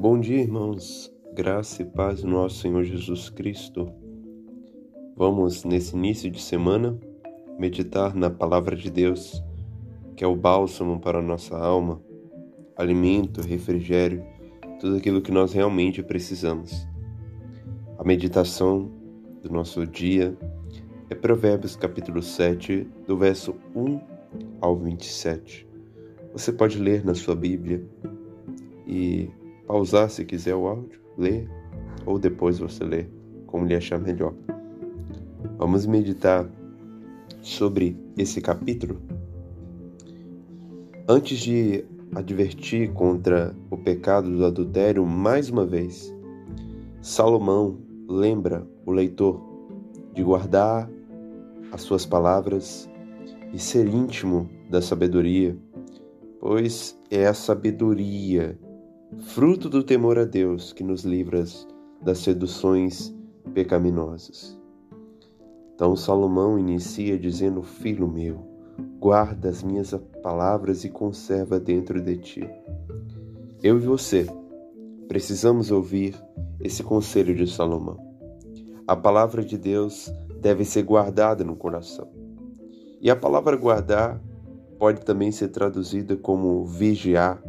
Bom 0.00 0.18
dia, 0.18 0.40
irmãos. 0.40 1.12
Graça 1.34 1.82
e 1.82 1.84
paz 1.84 2.24
no 2.24 2.30
nosso 2.30 2.62
Senhor 2.62 2.82
Jesus 2.84 3.28
Cristo. 3.28 3.92
Vamos, 5.14 5.62
nesse 5.62 5.94
início 5.94 6.30
de 6.30 6.40
semana, 6.40 6.98
meditar 7.58 8.14
na 8.14 8.30
palavra 8.30 8.74
de 8.74 8.90
Deus, 8.90 9.44
que 10.16 10.24
é 10.24 10.26
o 10.26 10.34
bálsamo 10.34 10.98
para 10.98 11.18
a 11.18 11.22
nossa 11.22 11.54
alma, 11.54 12.00
alimento, 12.74 13.42
refrigério, 13.42 14.24
tudo 14.80 14.96
aquilo 14.96 15.20
que 15.20 15.30
nós 15.30 15.52
realmente 15.52 16.02
precisamos. 16.02 16.88
A 17.98 18.02
meditação 18.02 18.90
do 19.42 19.52
nosso 19.52 19.86
dia 19.86 20.34
é 21.10 21.14
Provérbios 21.14 21.76
capítulo 21.76 22.22
7, 22.22 22.88
do 23.06 23.18
verso 23.18 23.54
1 23.76 24.00
ao 24.62 24.78
27. 24.78 25.68
Você 26.32 26.50
pode 26.50 26.78
ler 26.78 27.04
na 27.04 27.14
sua 27.14 27.36
Bíblia 27.36 27.86
e 28.86 29.28
pausar 29.70 30.10
se 30.10 30.24
quiser 30.24 30.56
o 30.56 30.66
áudio, 30.66 30.98
ler, 31.16 31.48
ou 32.04 32.18
depois 32.18 32.58
você 32.58 32.82
lê, 32.82 33.06
como 33.46 33.64
lhe 33.64 33.76
achar 33.76 34.00
melhor. 34.00 34.34
Vamos 35.58 35.86
meditar 35.86 36.44
sobre 37.40 37.96
esse 38.18 38.40
capítulo. 38.40 39.00
Antes 41.08 41.38
de 41.38 41.84
advertir 42.16 42.92
contra 42.94 43.54
o 43.70 43.76
pecado 43.76 44.36
do 44.36 44.44
adultério 44.44 45.06
mais 45.06 45.48
uma 45.48 45.64
vez, 45.64 46.12
Salomão 47.00 47.78
lembra 48.08 48.66
o 48.84 48.90
leitor 48.90 49.40
de 50.12 50.24
guardar 50.24 50.90
as 51.70 51.82
suas 51.82 52.04
palavras 52.04 52.90
e 53.52 53.58
ser 53.60 53.86
íntimo 53.86 54.50
da 54.68 54.82
sabedoria, 54.82 55.56
pois 56.40 57.00
é 57.08 57.28
a 57.28 57.34
sabedoria, 57.34 58.58
fruto 59.20 59.68
do 59.68 59.82
temor 59.82 60.18
a 60.18 60.24
Deus, 60.24 60.72
que 60.72 60.82
nos 60.82 61.04
livra 61.04 61.44
das 62.02 62.18
seduções 62.18 63.14
pecaminosas. 63.54 64.58
Então 65.74 65.96
Salomão 65.96 66.58
inicia 66.58 67.18
dizendo: 67.18 67.62
Filho 67.62 68.08
meu, 68.08 68.40
guarda 68.98 69.48
as 69.48 69.62
minhas 69.62 69.94
palavras 70.22 70.84
e 70.84 70.88
conserva 70.88 71.58
dentro 71.58 72.00
de 72.00 72.16
ti. 72.16 72.50
Eu 73.62 73.76
e 73.76 73.80
você 73.80 74.26
precisamos 75.08 75.70
ouvir 75.70 76.14
esse 76.60 76.82
conselho 76.82 77.34
de 77.34 77.46
Salomão. 77.50 77.98
A 78.86 78.96
palavra 78.96 79.44
de 79.44 79.56
Deus 79.56 80.12
deve 80.40 80.64
ser 80.64 80.82
guardada 80.82 81.44
no 81.44 81.56
coração. 81.56 82.08
E 83.00 83.10
a 83.10 83.16
palavra 83.16 83.56
guardar 83.56 84.20
pode 84.78 85.04
também 85.04 85.30
ser 85.30 85.48
traduzida 85.48 86.16
como 86.16 86.64
vigiar, 86.64 87.42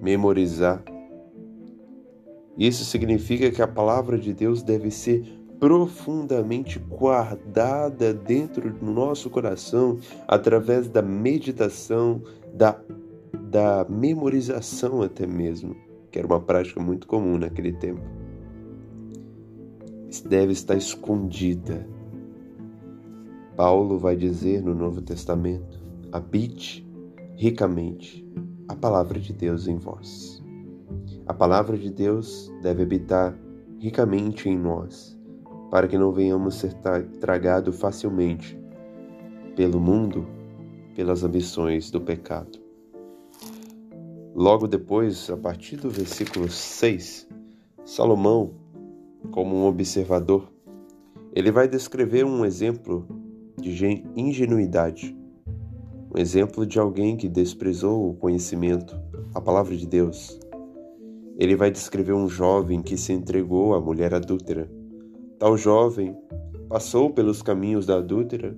memorizar. 0.00 0.82
Isso 2.56 2.84
significa 2.84 3.50
que 3.50 3.62
a 3.62 3.68
palavra 3.68 4.18
de 4.18 4.32
Deus 4.32 4.62
deve 4.62 4.90
ser 4.90 5.22
profundamente 5.58 6.78
guardada 6.78 8.12
dentro 8.12 8.72
do 8.72 8.84
nosso 8.84 9.30
coração 9.30 9.98
através 10.26 10.88
da 10.88 11.00
meditação, 11.00 12.20
da, 12.52 12.78
da 13.50 13.86
memorização 13.88 15.02
até 15.02 15.26
mesmo, 15.26 15.76
que 16.10 16.18
era 16.18 16.26
uma 16.26 16.40
prática 16.40 16.80
muito 16.80 17.06
comum 17.06 17.38
naquele 17.38 17.72
tempo. 17.72 18.02
Deve 20.28 20.52
estar 20.52 20.76
escondida 20.76 21.86
Paulo 23.56 23.98
vai 23.98 24.16
dizer 24.16 24.62
no 24.62 24.74
Novo 24.74 25.02
Testamento: 25.02 25.80
habite 26.10 26.86
ricamente 27.36 28.26
a 28.66 28.74
palavra 28.74 29.20
de 29.20 29.32
Deus 29.32 29.68
em 29.68 29.76
vós. 29.76 30.41
A 31.26 31.32
palavra 31.32 31.78
de 31.78 31.88
Deus 31.88 32.52
deve 32.62 32.82
habitar 32.82 33.38
ricamente 33.78 34.48
em 34.48 34.58
nós, 34.58 35.16
para 35.70 35.86
que 35.86 35.96
não 35.96 36.12
venhamos 36.12 36.56
ser 36.56 36.74
tragados 37.20 37.78
facilmente 37.78 38.58
pelo 39.54 39.80
mundo, 39.80 40.26
pelas 40.96 41.22
ambições 41.22 41.90
do 41.90 42.00
pecado. 42.00 42.60
Logo 44.34 44.66
depois, 44.66 45.30
a 45.30 45.36
partir 45.36 45.76
do 45.76 45.90
versículo 45.90 46.48
6, 46.48 47.28
Salomão, 47.84 48.54
como 49.30 49.56
um 49.56 49.66
observador, 49.66 50.50
ele 51.34 51.50
vai 51.50 51.68
descrever 51.68 52.24
um 52.24 52.44
exemplo 52.44 53.06
de 53.60 54.04
ingenuidade. 54.16 55.16
Um 56.14 56.18
exemplo 56.18 56.66
de 56.66 56.78
alguém 56.78 57.16
que 57.16 57.28
desprezou 57.28 58.10
o 58.10 58.14
conhecimento, 58.14 58.98
a 59.34 59.40
palavra 59.40 59.76
de 59.76 59.86
Deus. 59.86 60.38
Ele 61.42 61.56
vai 61.56 61.72
descrever 61.72 62.12
um 62.12 62.28
jovem 62.28 62.80
que 62.80 62.96
se 62.96 63.12
entregou 63.12 63.74
à 63.74 63.80
mulher 63.80 64.14
adúltera. 64.14 64.70
Tal 65.40 65.58
jovem 65.58 66.16
passou 66.68 67.10
pelos 67.10 67.42
caminhos 67.42 67.84
da 67.84 67.96
adúltera 67.96 68.56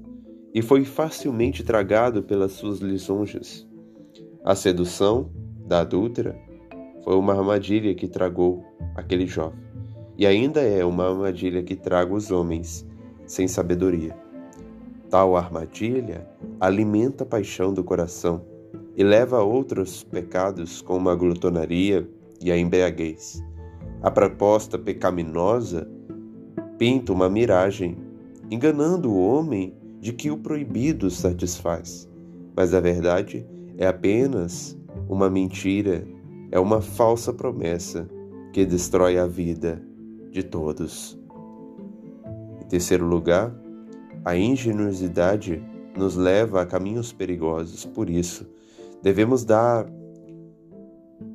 e 0.52 0.60
foi 0.60 0.84
facilmente 0.84 1.64
tragado 1.64 2.22
pelas 2.22 2.52
suas 2.52 2.80
lisonjas. 2.80 3.66
A 4.44 4.54
sedução 4.54 5.30
da 5.66 5.80
adúltera 5.80 6.38
foi 7.02 7.16
uma 7.16 7.32
armadilha 7.32 7.94
que 7.94 8.06
tragou 8.06 8.62
aquele 8.94 9.26
jovem, 9.26 9.60
e 10.18 10.26
ainda 10.26 10.60
é 10.60 10.84
uma 10.84 11.08
armadilha 11.08 11.62
que 11.62 11.76
traga 11.76 12.12
os 12.12 12.30
homens 12.30 12.86
sem 13.26 13.48
sabedoria. 13.48 14.14
Tal 15.08 15.38
armadilha 15.38 16.28
alimenta 16.60 17.24
a 17.24 17.26
paixão 17.26 17.72
do 17.72 17.82
coração 17.82 18.44
e 18.94 19.02
leva 19.02 19.38
a 19.38 19.42
outros 19.42 20.04
pecados 20.04 20.82
como 20.82 21.08
a 21.08 21.14
glutonaria 21.14 22.06
e 22.44 22.52
a 22.52 22.58
embriaguez. 22.58 23.42
A 24.02 24.10
proposta 24.10 24.78
pecaminosa 24.78 25.90
pinta 26.78 27.10
uma 27.10 27.28
miragem, 27.28 27.96
enganando 28.50 29.10
o 29.10 29.18
homem 29.18 29.74
de 29.98 30.12
que 30.12 30.30
o 30.30 30.36
proibido 30.36 31.10
satisfaz. 31.10 32.06
Mas 32.54 32.74
a 32.74 32.80
verdade 32.80 33.46
é 33.78 33.86
apenas 33.86 34.78
uma 35.08 35.30
mentira, 35.30 36.06
é 36.52 36.60
uma 36.60 36.82
falsa 36.82 37.32
promessa 37.32 38.06
que 38.52 38.66
destrói 38.66 39.18
a 39.18 39.26
vida 39.26 39.82
de 40.30 40.42
todos. 40.42 41.18
Em 42.60 42.66
terceiro 42.66 43.06
lugar, 43.06 43.54
a 44.22 44.36
ingenuidade 44.36 45.62
nos 45.96 46.14
leva 46.14 46.60
a 46.60 46.66
caminhos 46.66 47.10
perigosos, 47.10 47.86
por 47.86 48.10
isso, 48.10 48.46
devemos 49.02 49.44
dar 49.44 49.86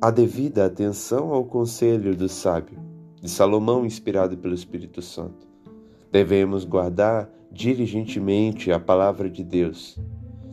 a 0.02 0.10
devida 0.10 0.64
atenção 0.64 1.30
ao 1.30 1.44
conselho 1.44 2.16
do 2.16 2.26
sábio, 2.26 2.78
de 3.20 3.28
Salomão, 3.28 3.84
inspirado 3.84 4.34
pelo 4.38 4.54
Espírito 4.54 5.02
Santo. 5.02 5.46
Devemos 6.10 6.64
guardar 6.64 7.30
diligentemente 7.52 8.72
a 8.72 8.80
palavra 8.80 9.28
de 9.28 9.44
Deus. 9.44 9.98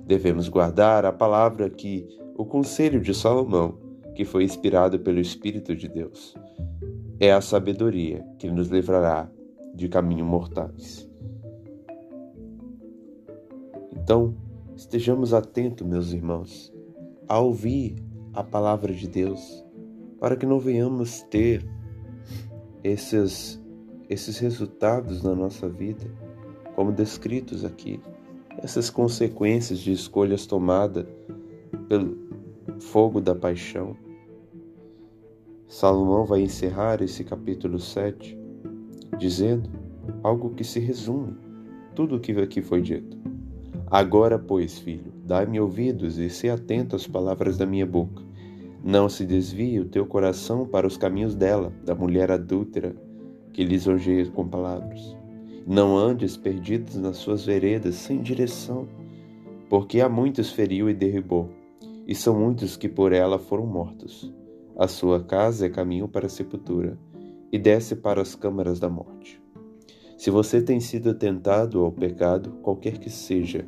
Devemos 0.06 0.50
guardar 0.50 1.06
a 1.06 1.13
palavra 1.13 1.69
que 1.69 2.06
o 2.35 2.44
conselho 2.44 3.00
de 3.00 3.13
Salomão, 3.13 3.78
que 4.16 4.25
foi 4.25 4.44
inspirado 4.44 5.00
pelo 5.00 5.19
Espírito 5.22 5.74
de 5.74 5.88
Deus. 5.88 6.35
É 7.18 7.31
a 7.31 7.40
sabedoria 7.40 8.25
que 8.38 8.52
nos 8.52 8.68
livrará 8.68 9.29
de 9.74 9.88
caminhos 9.88 10.28
mortais. 10.28 11.09
Então, 13.96 14.35
estejamos 14.75 15.34
atentos, 15.34 15.88
meus 15.88 16.12
irmãos, 16.12 16.74
a 17.29 17.40
ouvir 17.40 17.96
a 18.37 18.43
palavra 18.43 18.93
de 18.93 19.07
Deus, 19.07 19.65
para 20.19 20.35
que 20.35 20.45
não 20.45 20.59
venhamos 20.59 21.23
ter 21.23 21.67
esses, 22.83 23.59
esses 24.07 24.37
resultados 24.37 25.23
na 25.23 25.33
nossa 25.33 25.67
vida, 25.67 26.05
como 26.75 26.91
descritos 26.91 27.65
aqui, 27.65 27.99
essas 28.59 28.91
consequências 28.91 29.79
de 29.79 29.91
escolhas 29.91 30.45
tomadas 30.45 31.07
pelo 31.89 32.15
fogo 32.79 33.19
da 33.19 33.34
paixão. 33.34 33.97
Salomão 35.67 36.23
vai 36.23 36.41
encerrar 36.41 37.01
esse 37.01 37.23
capítulo 37.23 37.79
7 37.79 38.37
dizendo 39.17 39.67
algo 40.22 40.51
que 40.51 40.63
se 40.63 40.79
resume 40.79 41.35
tudo 41.95 42.17
o 42.17 42.19
que 42.19 42.33
aqui 42.33 42.61
foi 42.61 42.83
dito. 42.83 43.17
Agora, 43.87 44.37
pois, 44.37 44.78
filho, 44.78 45.11
dai-me 45.28 45.59
ouvidos 45.59 46.18
e 46.18 46.29
se 46.29 46.50
atento 46.50 46.96
às 46.96 47.06
palavras 47.06 47.58
da 47.58 47.66
minha 47.66 47.85
boca. 47.85 48.24
Não 48.82 49.09
se 49.09 49.26
desvie 49.26 49.78
o 49.78 49.85
teu 49.85 50.06
coração 50.06 50.66
para 50.66 50.88
os 50.88 50.96
caminhos 50.96 51.35
dela, 51.35 51.74
da 51.84 51.94
mulher 51.94 52.32
adúltera, 52.32 52.96
que 53.52 53.66
lisonjeia 53.66 54.26
com 54.28 54.47
palavras. 54.47 55.18
Não 55.68 55.97
andes 55.97 56.38
perdidos 56.38 56.96
nas 56.96 57.18
suas 57.18 57.46
veredas, 57.46 57.96
sem 57.96 58.22
direção, 58.22 58.88
porque 59.70 60.00
há 60.00 60.08
muitos 60.08 60.50
feriu 60.50 60.90
e 60.90 60.94
derribou, 60.94 61.50
e 62.08 62.16
são 62.16 62.40
muitos 62.40 62.78
que 62.78 62.88
por 62.88 63.12
ela 63.12 63.38
foram 63.38 63.66
mortos. 63.66 64.34
A 64.78 64.88
sua 64.88 65.22
casa 65.22 65.66
é 65.66 65.70
caminho 65.70 66.08
para 66.08 66.28
a 66.28 66.29
sepultura, 66.29 66.97
e 67.52 67.59
desce 67.59 67.97
para 67.97 68.22
as 68.22 68.34
câmaras 68.34 68.79
da 68.79 68.88
morte. 68.88 69.41
Se 70.16 70.32
você 70.32 70.62
tem 70.62 70.79
sido 70.79 71.14
tentado 71.14 71.84
ao 71.84 71.91
pecado, 71.91 72.52
qualquer 72.62 72.97
que 72.97 73.09
seja, 73.09 73.68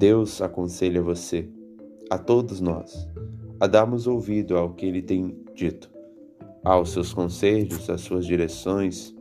Deus 0.00 0.40
aconselha 0.40 1.02
você, 1.02 1.46
a 2.08 2.16
todos 2.16 2.58
nós, 2.58 3.06
a 3.60 3.66
darmos 3.66 4.06
ouvido 4.06 4.56
ao 4.56 4.72
que 4.72 4.86
Ele 4.86 5.02
tem 5.02 5.36
dito. 5.54 5.90
aos 6.64 6.92
seus 6.92 7.12
conselhos, 7.12 7.90
às 7.90 8.00
suas 8.00 8.24
direções, 8.24 9.14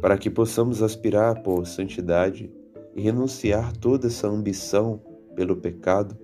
para 0.00 0.16
que 0.16 0.30
possamos 0.30 0.80
aspirar 0.80 1.42
por 1.42 1.66
santidade 1.66 2.52
e 2.94 3.02
renunciar 3.02 3.76
toda 3.76 4.06
essa 4.06 4.28
ambição 4.28 5.00
pelo 5.34 5.56
pecado, 5.56 6.16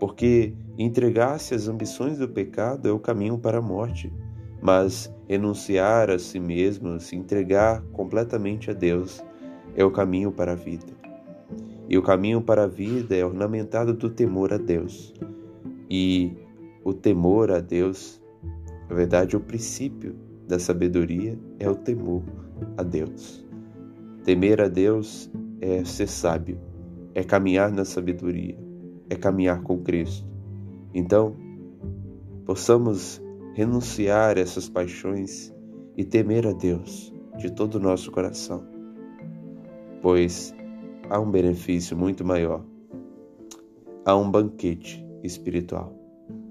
porque 0.00 0.54
entregar-se 0.78 1.54
às 1.54 1.68
ambições 1.68 2.16
do 2.16 2.30
pecado 2.30 2.88
é 2.88 2.90
o 2.90 2.98
caminho 2.98 3.36
para 3.36 3.58
a 3.58 3.62
morte, 3.62 4.10
mas 4.62 5.14
renunciar 5.28 6.08
a 6.08 6.18
si 6.18 6.40
mesmo, 6.40 6.98
se 6.98 7.14
entregar 7.14 7.82
completamente 7.92 8.70
a 8.70 8.72
Deus, 8.72 9.22
é 9.76 9.84
o 9.84 9.90
caminho 9.90 10.32
para 10.32 10.52
a 10.52 10.56
vida. 10.56 10.97
E 11.88 11.96
o 11.96 12.02
caminho 12.02 12.42
para 12.42 12.64
a 12.64 12.66
vida 12.66 13.16
é 13.16 13.24
ornamentado 13.24 13.94
do 13.94 14.10
temor 14.10 14.52
a 14.52 14.58
Deus. 14.58 15.14
E 15.88 16.36
o 16.84 16.92
temor 16.92 17.50
a 17.50 17.60
Deus, 17.60 18.20
na 18.88 18.94
verdade, 18.94 19.36
o 19.36 19.40
princípio 19.40 20.14
da 20.46 20.58
sabedoria 20.58 21.38
é 21.58 21.68
o 21.68 21.74
temor 21.74 22.22
a 22.76 22.82
Deus. 22.82 23.44
Temer 24.22 24.60
a 24.60 24.68
Deus 24.68 25.30
é 25.60 25.82
ser 25.84 26.08
sábio, 26.08 26.60
é 27.14 27.24
caminhar 27.24 27.72
na 27.72 27.84
sabedoria, 27.84 28.58
é 29.08 29.16
caminhar 29.16 29.62
com 29.62 29.78
Cristo. 29.78 30.26
Então, 30.92 31.34
possamos 32.44 33.22
renunciar 33.54 34.36
a 34.36 34.40
essas 34.40 34.68
paixões 34.68 35.54
e 35.96 36.04
temer 36.04 36.46
a 36.46 36.52
Deus 36.52 37.12
de 37.38 37.50
todo 37.50 37.76
o 37.76 37.80
nosso 37.80 38.10
coração, 38.10 38.64
pois 40.02 40.54
há 41.10 41.18
um 41.18 41.30
benefício 41.30 41.96
muito 41.96 42.24
maior. 42.24 42.64
Há 44.04 44.16
um 44.16 44.30
banquete 44.30 45.04
espiritual. 45.22 45.92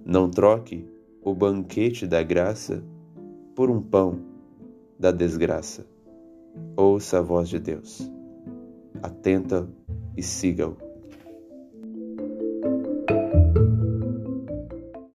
Não 0.06 0.30
troque 0.30 0.88
o 1.22 1.34
banquete 1.34 2.08
da 2.08 2.24
graça 2.24 2.84
por 3.56 3.70
um 3.70 3.82
pão 3.82 4.20
da 5.00 5.12
desgraça. 5.12 5.86
Ouça 6.76 7.20
a 7.20 7.22
voz 7.22 7.50
de 7.50 7.60
Deus. 7.60 8.12
Atenta 9.02 9.68
e 10.16 10.24
siga-o. 10.24 10.87